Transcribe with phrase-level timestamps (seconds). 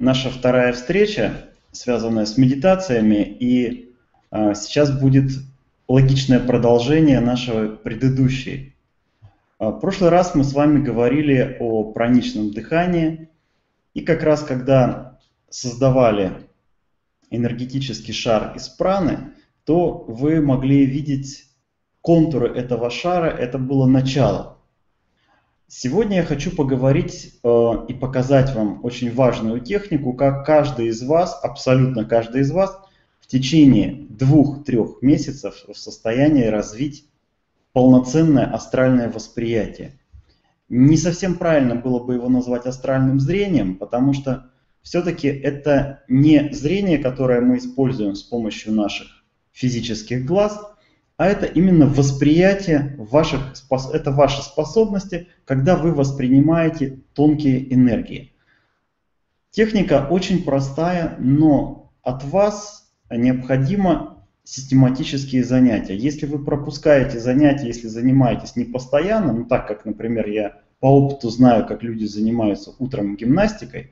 [0.00, 3.94] наша вторая встреча, связанная с медитациями, и
[4.30, 5.30] а, сейчас будет
[5.86, 8.74] логичное продолжение нашего предыдущей.
[9.58, 13.28] А, в прошлый раз мы с вами говорили о праничном дыхании,
[13.94, 15.18] и как раз когда
[15.50, 16.48] создавали
[17.30, 21.46] энергетический шар из праны, то вы могли видеть
[22.00, 24.59] контуры этого шара, это было начало.
[25.72, 31.38] Сегодня я хочу поговорить э, и показать вам очень важную технику, как каждый из вас,
[31.44, 32.76] абсолютно каждый из вас,
[33.20, 37.06] в течение двух-трех месяцев в состоянии развить
[37.72, 39.92] полноценное астральное восприятие.
[40.68, 44.50] Не совсем правильно было бы его назвать астральным зрением, потому что
[44.82, 50.60] все-таки это не зрение, которое мы используем с помощью наших физических глаз,
[51.20, 53.52] а это именно восприятие ваших,
[53.92, 58.32] это ваши способности, когда вы воспринимаете тонкие энергии.
[59.50, 65.94] Техника очень простая, но от вас необходимо систематические занятия.
[65.94, 71.28] Если вы пропускаете занятия, если занимаетесь не постоянно, ну так как, например, я по опыту
[71.28, 73.90] знаю, как люди занимаются утром гимнастикой,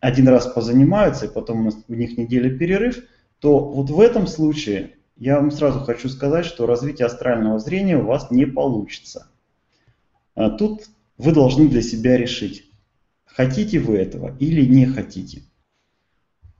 [0.00, 2.98] один раз позанимаются, и потом у них неделя перерыв,
[3.38, 8.06] то вот в этом случае я вам сразу хочу сказать, что развитие астрального зрения у
[8.06, 9.28] вас не получится.
[10.34, 12.64] А тут вы должны для себя решить,
[13.24, 15.42] хотите вы этого или не хотите.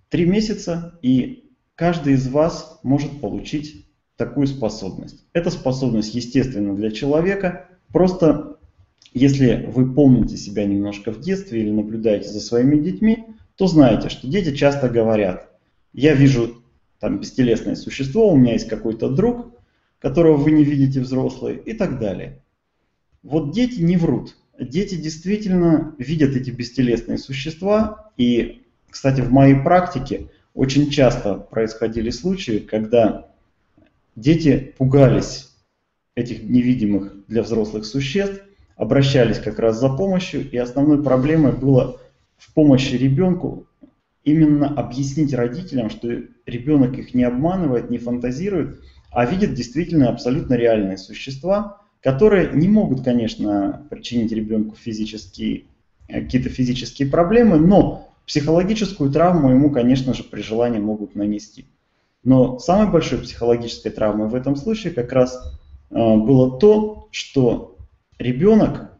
[0.08, 5.24] Три месяца, и каждый из вас может получить такую способность.
[5.32, 7.68] Эта способность, естественно, для человека.
[7.92, 8.58] Просто
[9.14, 14.26] если вы помните себя немножко в детстве или наблюдаете за своими детьми, то знаете, что
[14.26, 15.48] дети часто говорят,
[15.92, 16.62] я вижу
[16.98, 19.54] там бестелесное существо, у меня есть какой-то друг,
[20.00, 22.42] которого вы не видите взрослые и так далее.
[23.22, 24.36] Вот дети не врут.
[24.58, 28.10] Дети действительно видят эти бестелесные существа.
[28.16, 33.30] И, кстати, в моей практике очень часто происходили случаи, когда
[34.16, 35.52] дети пугались
[36.16, 38.42] этих невидимых для взрослых существ,
[38.74, 42.00] обращались как раз за помощью, и основной проблемой было
[42.36, 43.67] в помощи ребенку
[44.28, 46.08] именно объяснить родителям, что
[46.46, 48.80] ребенок их не обманывает, не фантазирует,
[49.10, 55.64] а видит действительно абсолютно реальные существа, которые не могут, конечно, причинить ребенку физические,
[56.08, 61.64] э, какие-то физические проблемы, но психологическую травму ему, конечно же, при желании могут нанести.
[62.22, 65.36] Но самой большой психологической травмой в этом случае как раз
[65.90, 67.78] э, было то, что
[68.18, 68.97] ребенок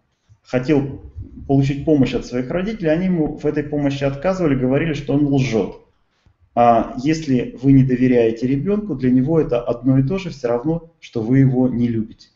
[0.49, 1.03] хотел
[1.47, 5.75] получить помощь от своих родителей, они ему в этой помощи отказывали, говорили, что он лжет.
[6.55, 10.91] А если вы не доверяете ребенку, для него это одно и то же, все равно,
[11.01, 12.29] что вы его не любите.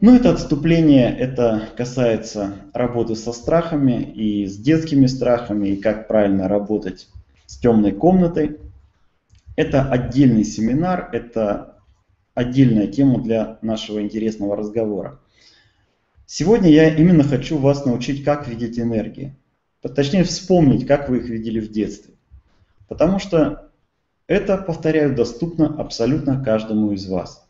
[0.00, 6.48] Но это отступление, это касается работы со страхами и с детскими страхами, и как правильно
[6.48, 7.08] работать
[7.46, 8.58] с темной комнатой.
[9.56, 11.78] Это отдельный семинар, это
[12.34, 15.20] отдельная тема для нашего интересного разговора.
[16.34, 19.36] Сегодня я именно хочу вас научить, как видеть энергии.
[19.82, 22.14] Точнее, вспомнить, как вы их видели в детстве.
[22.88, 23.70] Потому что
[24.26, 27.46] это, повторяю, доступно абсолютно каждому из вас.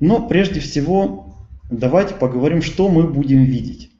[0.00, 1.36] Но прежде всего,
[1.70, 3.90] давайте поговорим, что мы будем видеть.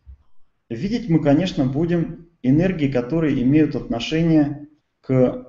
[0.71, 4.67] Видеть мы, конечно, будем энергии, которые имеют отношение
[5.03, 5.47] к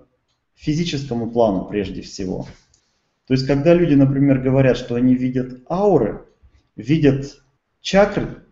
[0.55, 2.45] физическому плану прежде всего.
[3.27, 6.25] То есть, когда люди, например, говорят, что они видят ауры,
[6.75, 7.37] видят
[7.81, 8.45] чакры,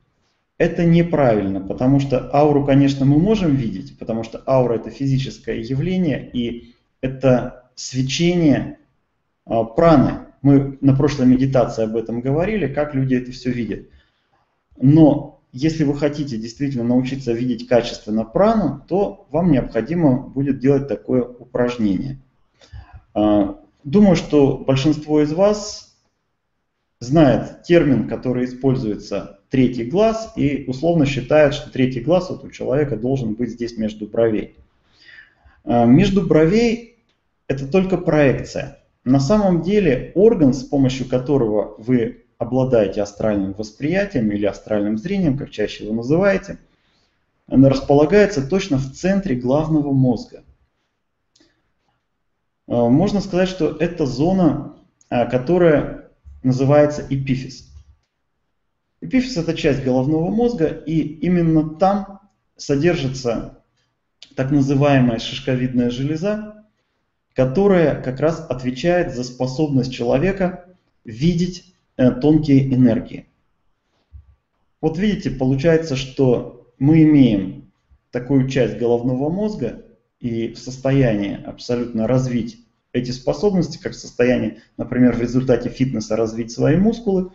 [0.58, 6.30] это неправильно, потому что ауру, конечно, мы можем видеть, потому что аура это физическое явление,
[6.32, 8.78] и это свечение
[9.46, 10.28] а, праны.
[10.42, 13.88] Мы на прошлой медитации об этом говорили, как люди это все видят.
[14.78, 21.24] Но если вы хотите действительно научиться видеть качественно прану, то вам необходимо будет делать такое
[21.24, 22.20] упражнение.
[23.14, 25.93] А, думаю, что большинство из вас
[27.04, 32.98] знает термин, который используется третий глаз, и условно считает, что третий глаз вот у человека
[32.98, 34.56] должен быть здесь между бровей.
[35.64, 36.98] А, между бровей
[37.48, 38.80] это только проекция.
[39.04, 45.52] На самом деле орган, с помощью которого вы обладаете астральным восприятием или астральным зрением, как
[45.52, 46.58] чаще его называете,
[47.48, 50.44] располагается точно в центре главного мозга.
[52.68, 54.74] А, можно сказать, что это зона,
[55.10, 56.03] а, которая
[56.44, 57.72] называется эпифиз.
[59.02, 62.22] Эпифиз– это часть головного мозга, и именно там
[62.56, 63.64] содержится
[64.36, 66.66] так называемая шишковидная железа,
[67.34, 70.66] которая как раз отвечает за способность человека
[71.04, 73.28] видеть э, тонкие энергии.
[74.82, 77.72] Вот видите, получается, что мы имеем
[78.12, 79.84] такую часть головного мозга
[80.20, 82.63] и в состоянии абсолютно развить
[82.94, 87.32] эти способности, как в состоянии, например, в результате фитнеса развить свои мускулы,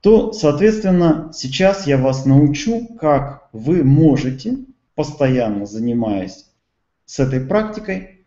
[0.00, 4.58] то, соответственно, сейчас я вас научу, как вы можете,
[4.94, 6.50] постоянно занимаясь
[7.06, 8.26] с этой практикой,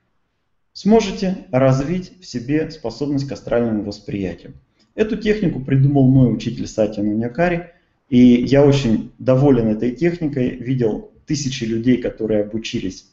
[0.74, 4.54] сможете развить в себе способность к астральному восприятию.
[4.96, 7.74] Эту технику придумал мой учитель Сатья Нунякари,
[8.10, 13.06] и я очень доволен этой техникой, видел тысячи людей, которые обучились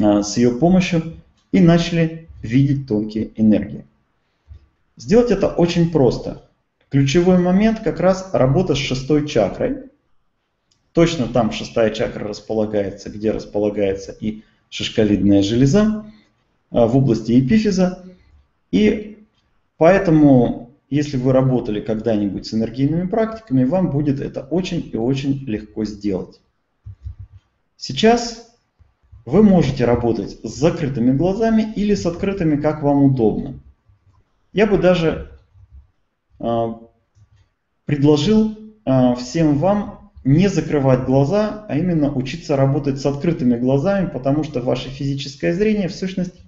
[0.00, 1.16] а, с ее помощью
[1.54, 3.84] и начали видеть тонкие энергии.
[4.96, 6.42] Сделать это очень просто.
[6.88, 9.84] Ключевой момент как раз работа с шестой чакрой.
[10.92, 16.04] Точно там шестая чакра располагается, где располагается и шишкалидная железа
[16.72, 18.04] а, в области эпифиза.
[18.72, 19.24] И
[19.76, 25.84] поэтому, если вы работали когда-нибудь с энергийными практиками, вам будет это очень и очень легко
[25.84, 26.40] сделать.
[27.76, 28.53] Сейчас
[29.24, 33.60] вы можете работать с закрытыми глазами или с открытыми, как вам удобно.
[34.52, 35.30] Я бы даже
[36.40, 36.74] э,
[37.86, 44.44] предложил э, всем вам не закрывать глаза, а именно учиться работать с открытыми глазами, потому
[44.44, 46.40] что ваше физическое зрение в сущности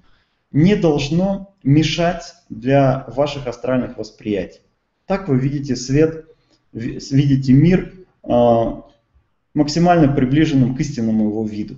[0.52, 4.60] не должно мешать для ваших астральных восприятий.
[5.06, 6.26] Так вы видите свет,
[6.72, 8.80] видите мир э,
[9.54, 11.76] максимально приближенным к истинному его виду.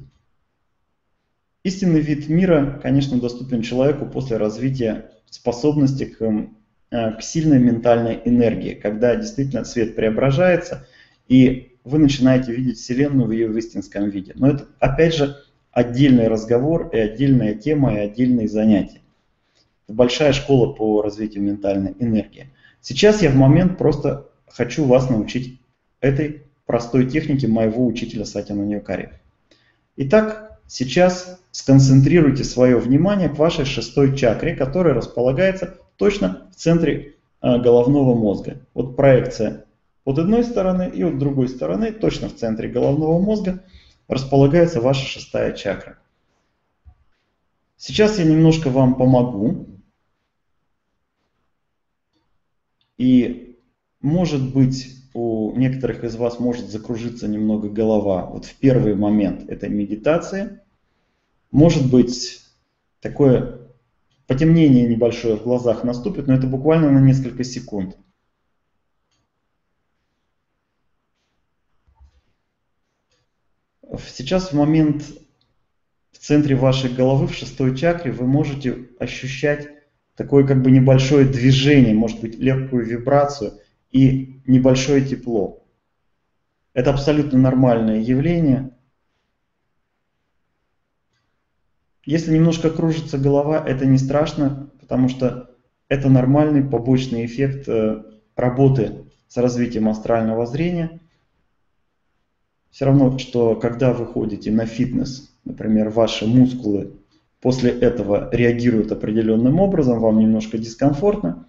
[1.68, 8.72] Истинный вид мира, конечно, доступен человеку после развития способности к, э, к сильной ментальной энергии,
[8.72, 10.86] когда действительно свет преображается,
[11.28, 14.32] и вы начинаете видеть Вселенную в ее истинском виде.
[14.36, 15.36] Но это, опять же,
[15.70, 19.02] отдельный разговор и отдельная тема и отдельные занятия.
[19.86, 22.48] Это большая школа по развитию ментальной энергии.
[22.80, 25.60] Сейчас я в момент просто хочу вас научить
[26.00, 29.10] этой простой технике моего учителя Сатяна Ньюкари.
[29.98, 37.58] Итак, Сейчас сконцентрируйте свое внимание к вашей шестой чакре, которая располагается точно в центре э,
[37.58, 38.60] головного мозга.
[38.74, 39.64] Вот проекция
[40.04, 43.64] от одной стороны и от другой стороны, точно в центре головного мозга,
[44.08, 45.98] располагается ваша шестая чакра.
[47.78, 49.66] Сейчас я немножко вам помогу.
[52.98, 53.58] И
[54.02, 59.69] может быть у некоторых из вас может закружиться немного голова вот в первый момент этой
[59.69, 60.60] медитации.
[61.50, 62.43] Может быть
[63.00, 63.70] такое
[64.26, 67.96] потемнение небольшое в глазах наступит, но это буквально на несколько секунд.
[74.12, 75.04] Сейчас в момент
[76.12, 79.69] в центре вашей головы, в шестой чакре, вы можете ощущать
[80.14, 83.54] такое как бы небольшое движение, может быть легкую вибрацию–
[83.90, 85.64] и небольшое тепло.
[86.75, 88.70] Это абсолютно нормальное явление.
[92.05, 95.50] Если немножко кружится голова, это не страшно, потому что
[95.88, 98.02] это нормальный побочный эффект э,
[98.37, 101.00] работы с развитием астрального зрения.
[102.70, 106.93] Все равно, что когда вы ходите на фитнес, например, ваши мускулы
[107.40, 111.46] после этого реагируют определенным образом, вам немножко дискомфортно,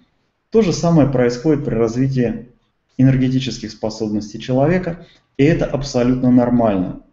[0.49, 2.49] то же самое происходит при развитии
[2.97, 5.05] энергетических способностей человека,
[5.37, 7.03] и это абсолютно нормально.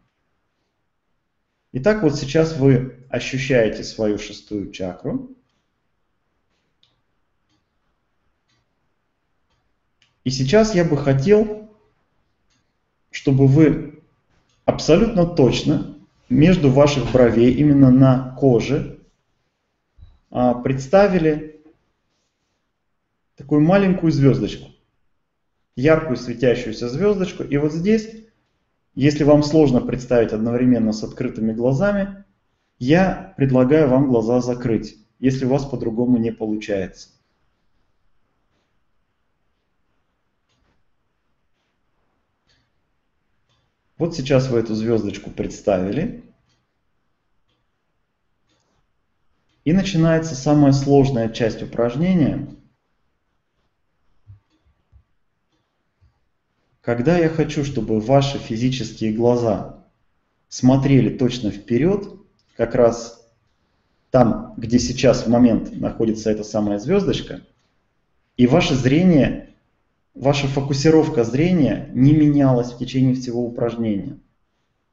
[1.73, 5.31] Итак, вот сейчас вы ощущаете свою шестую чакру.
[10.25, 11.71] И сейчас я бы хотел,
[13.11, 14.03] чтобы вы
[14.65, 15.95] абсолютно точно
[16.29, 18.99] между ваших бровей, именно на коже,
[20.31, 21.56] а, представили
[23.37, 24.71] такую маленькую звездочку,
[25.77, 27.45] яркую светящуюся звездочку.
[27.45, 28.11] И вот здесь,
[28.95, 32.25] если вам сложно представить одновременно с открытыми глазами,
[32.79, 37.11] я предлагаю вам глаза закрыть, если у вас по-другому не получается.
[43.99, 46.23] Вот сейчас вы эту звездочку представили.
[49.65, 52.49] И начинается самая сложная часть упражнения–
[56.87, 59.85] Когда я хочу, чтобы ваши физические глаза
[60.49, 62.09] смотрели точно вперед,
[62.57, 63.29] как раз
[64.13, 67.41] там, где сейчас в момент находится эта самая звездочка,
[68.37, 69.51] и ваше зрение,
[70.15, 74.21] ваша фокусировка зрения не менялась в течение всего упражнения.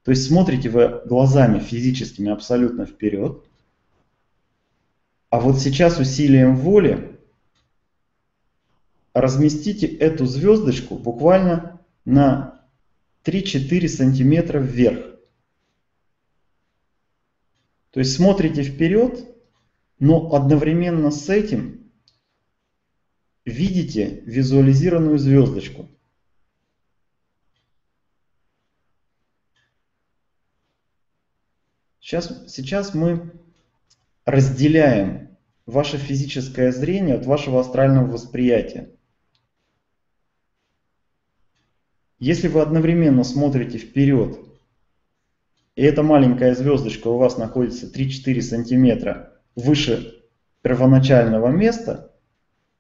[0.04, 3.44] То есть смотрите вы глазами физическими абсолютно вперед,
[5.30, 7.20] а вот сейчас усилием воли
[9.14, 11.73] разместите эту звездочку буквально
[12.06, 12.68] на
[13.24, 15.20] 3-4 сантиметра вверх.
[17.92, 19.24] То есть смотрите вперед,
[20.00, 21.92] но одновременно с этим
[23.46, 25.90] видите визуализированную звездочку.
[32.00, 33.32] Сейчас, сейчас мы
[34.26, 38.92] разделяем ваше физическое зрение от вашего астрального восприятия.
[42.24, 44.40] Если вы одновременно смотрите вперед,
[45.76, 50.24] и эта маленькая звездочка у вас находится 3-4 сантиметра выше
[50.62, 52.14] первоначального места,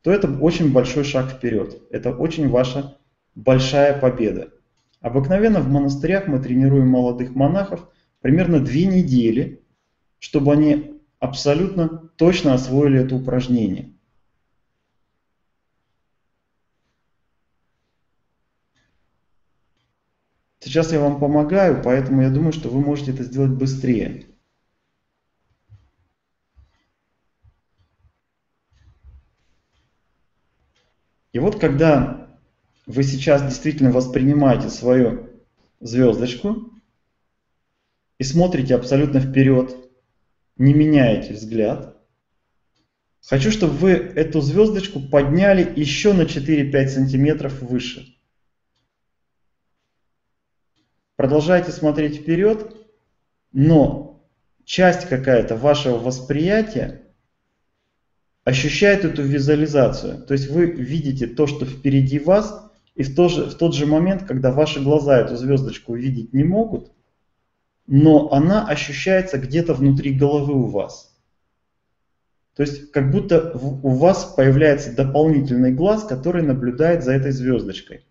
[0.02, 1.78] то это очень большой шаг вперед.
[1.92, 2.96] Это очень ваша
[3.36, 4.48] большая победа.
[5.02, 7.90] Обыкновенно в монастырях мы тренируем молодых монахов
[8.22, 9.62] примерно две недели,
[10.20, 13.93] чтобы они абсолютно точно освоили это упражнение.
[20.64, 24.28] Сейчас я вам помогаю, поэтому я думаю, что вы можете это сделать быстрее.
[31.34, 32.40] И вот когда
[32.86, 35.32] вы сейчас действительно воспринимаете свою
[35.82, 36.72] звездочку
[38.18, 39.76] и смотрите абсолютно вперед,
[40.56, 41.98] не меняете взгляд,
[43.20, 48.14] хочу, чтобы вы эту звездочку подняли еще на 4-5 сантиметров выше.
[51.16, 52.76] Продолжайте смотреть вперед,
[53.52, 54.26] но
[54.66, 57.02] часть какая-то вашего восприятия
[58.44, 60.24] ощущает эту визуализацию.
[60.24, 63.86] То есть вы видите то, что впереди вас, и в, то же, в тот же
[63.86, 66.92] момент, когда ваши глаза эту звездочку увидеть не могут,
[67.88, 71.16] но она ощущается где-то внутри головы у вас.
[72.56, 78.06] То есть как будто у вас появляется дополнительный глаз, который наблюдает за этой звездочкой.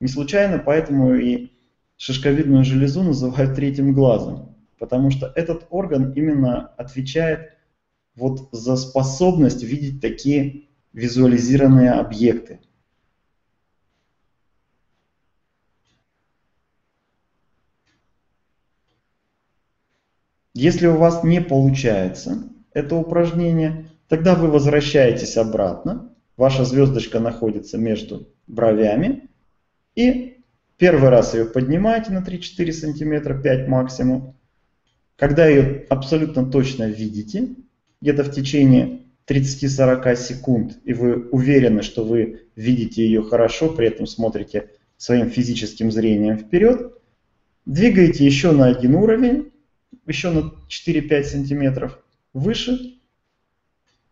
[0.00, 1.53] Не случайно поэтому и
[1.96, 7.52] шишковидную железу называют третьим глазом, потому что этот орган именно отвечает
[8.14, 12.60] вот за способность видеть такие визуализированные объекты.
[20.54, 26.14] Если у вас не получается это упражнение, тогда вы возвращаетесь обратно.
[26.36, 29.30] Ваша звездочка находится между бровями.
[29.96, 30.33] И
[30.76, 34.36] Первый раз ее поднимаете на 3-4 сантиметра, 5 максимум.
[35.16, 37.50] Когда ее абсолютно точно видите,
[38.00, 44.06] где-то в течение 30-40 секунд, и вы уверены, что вы видите ее хорошо, при этом
[44.06, 46.92] смотрите своим физическим зрением вперед,
[47.64, 49.52] двигаете еще на один уровень,
[50.06, 51.98] еще на 4-5 сантиметров
[52.32, 52.98] выше,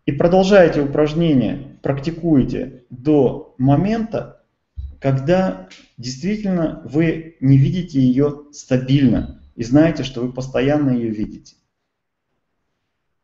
[0.07, 4.42] и продолжаете упражнение, практикуете до момента,
[5.03, 5.69] когда
[5.99, 11.57] действительно вы не видите ее стабильно и знаете, что вы постоянно ее видите.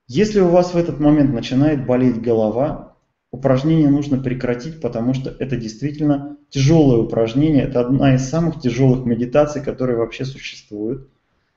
[0.08, 2.97] Если у вас в этот момент начинает болеть голова,
[3.30, 7.62] упражнение нужно прекратить, потому что это действительно тяжелое упражнение.
[7.62, 11.08] Это одна из самых тяжелых медитаций, которые вообще существуют.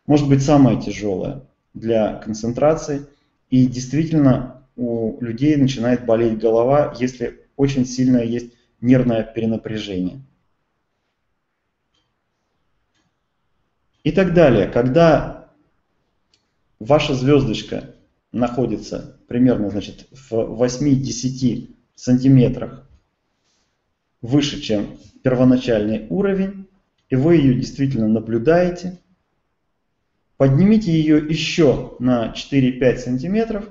[0.05, 3.07] Может быть, самая тяжелая для концентрации.
[3.49, 8.51] И действительно у людей начинает болеть голова, если очень сильное есть
[8.81, 10.21] нервное перенапряжение.
[14.03, 14.67] И так далее.
[14.67, 15.51] Когда
[16.79, 17.95] ваша звездочка
[18.31, 22.89] находится примерно значит, в 8-10 сантиметрах
[24.21, 26.67] выше, чем первоначальный уровень,
[27.09, 28.99] и вы ее действительно наблюдаете,
[30.37, 33.67] поднимите ее еще на 4-5 сантиметров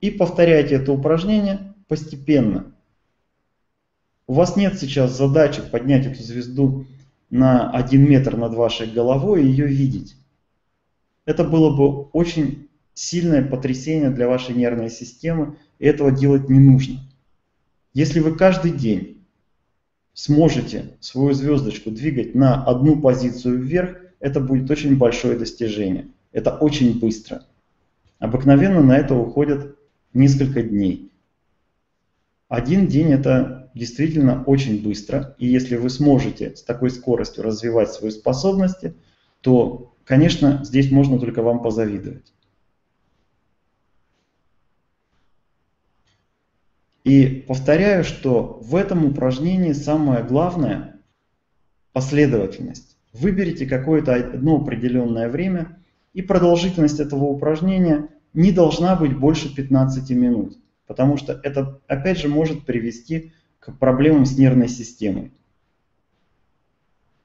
[0.00, 2.73] и повторяйте это упражнение постепенно.
[4.26, 6.86] У вас нет сейчас задачи поднять эту звезду
[7.30, 10.16] на 1 метр над вашей головой и ее видеть.
[11.26, 17.00] Это было бы очень сильное потрясение для вашей нервной системы, и этого делать не нужно.
[17.92, 19.24] Если вы каждый день
[20.14, 26.08] сможете свою звездочку двигать на одну позицию вверх, это будет очень большое достижение.
[26.32, 27.44] Это очень быстро.
[28.18, 29.76] Обыкновенно на это уходят
[30.14, 31.10] несколько дней.
[32.48, 38.10] Один день это действительно очень быстро, и если вы сможете с такой скоростью развивать свои
[38.10, 38.94] способности,
[39.40, 42.32] то, конечно, здесь можно только вам позавидовать.
[47.02, 51.00] И повторяю, что в этом упражнении самое главное–
[51.92, 52.96] последовательность.
[53.12, 55.78] Выберите какое-то одно определенное время,
[56.14, 62.28] и продолжительность этого упражнения не должна быть больше 15 минут потому что это, опять же,
[62.28, 63.32] может привести
[63.64, 65.32] к проблемам с нервной системой.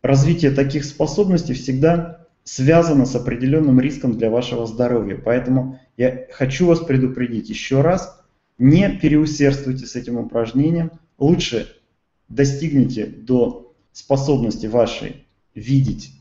[0.02, 5.18] развитие таких способностей всегда связано с определенным риском для вашего здоровья.
[5.18, 8.24] Поэтому я хочу вас предупредить еще раз,
[8.58, 10.92] не переусердствуйте с этим упражнением.
[11.18, 11.76] Лучше
[12.30, 16.14] достигните до способности вашей видеть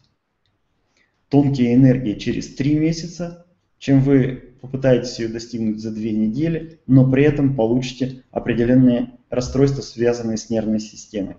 [1.28, 3.46] тонкие энергии через 3 месяца,
[3.78, 10.36] чем вы попытаетесь ее достигнуть за 2 недели, но при этом получите определенные расстройства, связанные
[10.36, 11.36] с нервной системой.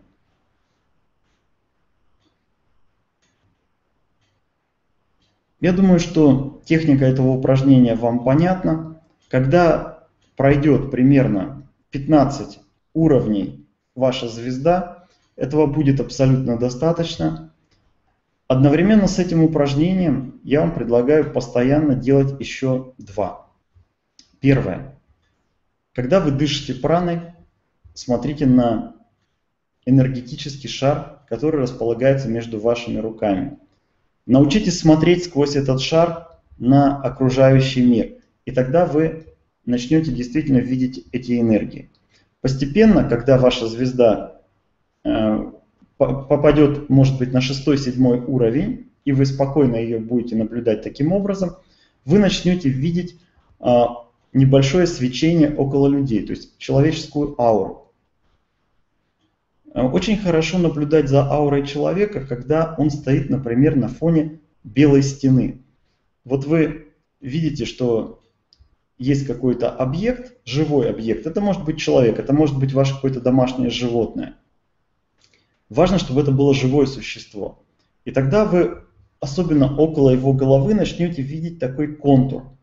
[5.61, 9.01] Я думаю, что техника этого упражнения вам понятна.
[9.27, 10.07] Когда
[10.37, 12.59] пройдет примерно 15
[12.93, 17.48] уровней ваша звезда, этого будет абсолютно достаточно.
[18.49, 23.47] Одновременно с этим упражнением я вам предлагаю постоянно делать еще два.
[24.39, 24.99] Первое.
[25.93, 27.21] Когда вы дышите праной,
[27.93, 28.95] смотрите на
[29.85, 33.59] энергетический шар, который располагается между вашими руками.
[34.25, 38.15] Научитесь смотреть сквозь этот шар на окружающий мир.
[38.45, 39.27] И тогда вы
[39.67, 41.91] начнете действительно видеть эти энергии.
[42.41, 44.41] Постепенно, когда ваша звезда
[45.03, 45.51] э,
[45.99, 51.57] попадет, может быть, на шестой-седьмой уровень, и вы спокойно ее будете наблюдать таким образом,
[52.05, 53.19] вы начнете видеть
[53.59, 53.83] э,
[54.31, 57.91] небольшое свечение около людей, то есть человеческую ауру.
[59.73, 65.63] Э, очень хорошо наблюдать за аурой человека, когда он стоит, например, на фоне белой стены.
[66.23, 68.23] Вот вы видите, что
[68.97, 71.27] есть какой-то объект, живой объект.
[71.27, 74.38] Это может быть человек, это может быть ваше какое-то домашнее животное.
[75.69, 77.63] Важно, чтобы это было живое существо.
[78.05, 78.83] И тогда вы,
[79.19, 82.43] особенно около его головы, начнете видеть такой контур–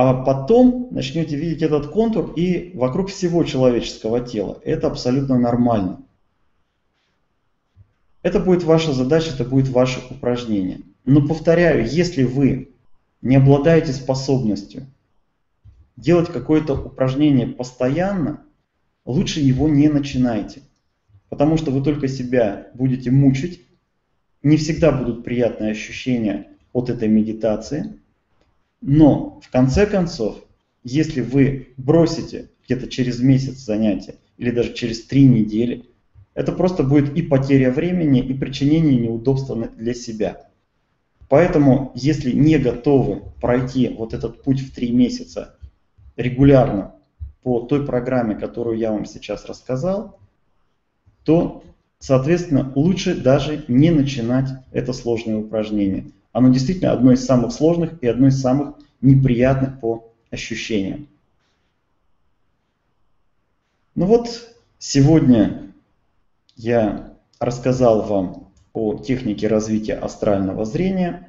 [0.00, 4.60] а потом начнете видеть этот контур и вокруг всего человеческого тела.
[4.62, 6.04] Это абсолютно нормально.
[8.22, 10.82] Это будет ваша задача, это будет ваше упражнение.
[11.04, 12.76] Но повторяю, если вы
[13.22, 14.86] не обладаете способностью
[15.96, 18.44] делать какое-то упражнение постоянно,
[19.08, 20.62] лучше его не начинайте.
[21.28, 23.62] Потому что вы только себя будете мучить,
[24.44, 27.98] не всегда будут приятные ощущения от этой медитации–
[28.80, 30.44] но в конце концов,
[30.84, 35.86] если вы бросите где-то через месяц занятия или даже через три недели,
[36.34, 40.48] это просто будет и потеря времени, и причинение неудобства для себя.
[41.28, 45.56] Поэтому, если не готовы пройти вот этот путь в три месяца
[46.16, 46.94] регулярно
[47.42, 50.18] по той программе, которую я вам сейчас рассказал,
[51.24, 51.62] то,
[51.98, 56.10] соответственно, лучше даже не начинать это сложное упражнение.
[56.32, 61.08] Оно действительно одно из самых сложных и одно из самых неприятных по ощущениям.
[63.94, 65.72] Ну вот, сегодня
[66.56, 71.28] я рассказал вам о технике развития астрального зрения.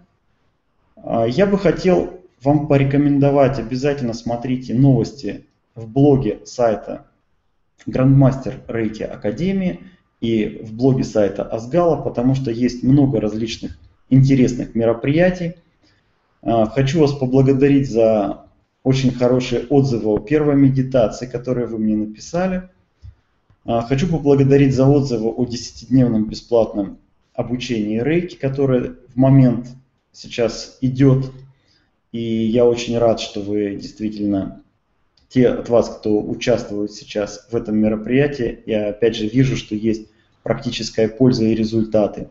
[0.96, 5.46] А, я бы хотел вам порекомендовать, обязательно смотрите новости
[5.76, 7.08] в блоге сайта
[7.88, 9.82] Grandmaster Reiki Академии
[10.22, 13.78] и в блоге сайта Асгала, потому что есть много различных
[14.10, 15.56] интересных мероприятий.
[16.42, 18.46] А, хочу вас поблагодарить за
[18.84, 22.70] очень хорошие отзывы о первой медитации, которые вы мне написали.
[23.66, 26.98] А, хочу поблагодарить за отзывы о 10-дневном бесплатном
[27.34, 29.68] обучении рейки, которое в момент
[30.12, 31.32] сейчас идет.
[32.12, 34.64] И я очень рад, что вы действительно,
[35.30, 40.10] те от вас, кто участвует сейчас в этом мероприятии, я опять же вижу, что есть
[40.44, 42.30] практическая польза и результаты.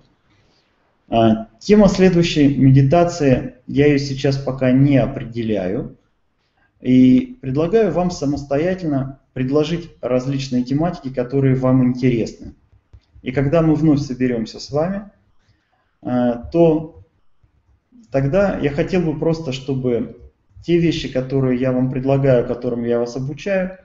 [1.09, 5.97] А, тема следующей медитации, я ее сейчас пока не определяю.
[6.81, 12.55] И предлагаю вам самостоятельно предложить различные тематики, которые вам интересны.
[13.23, 15.11] И когда мы вновь соберемся с вами,
[16.03, 17.05] а, то
[18.11, 20.28] тогда я хотел бы просто, чтобы
[20.63, 23.79] те вещи, которые я вам предлагаю, которым я вас обучаю,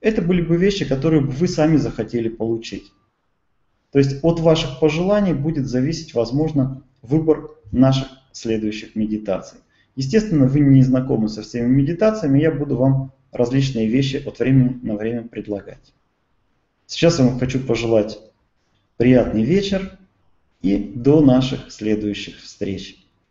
[0.00, 2.92] это были бы вещи, которые бы вы сами захотели получить.
[3.92, 9.58] То есть от ваших пожеланий будет зависеть, возможно, выбор наших следующих медитаций.
[9.96, 14.96] Естественно, вы не знакомы со всеми медитациями, я буду вам различные вещи от времени на
[14.96, 15.92] время предлагать.
[16.86, 18.18] Сейчас я вам хочу пожелать
[18.96, 19.98] приятный вечер
[20.62, 22.99] и до наших следующих встреч.